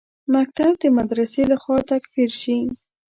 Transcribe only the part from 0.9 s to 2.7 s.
مدرسې لخوا تکفیر شي.